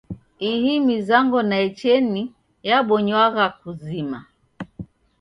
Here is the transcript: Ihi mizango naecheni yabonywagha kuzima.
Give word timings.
Ihi 0.51 0.73
mizango 0.87 1.37
naecheni 1.49 2.23
yabonywagha 2.67 3.45
kuzima. 3.59 4.17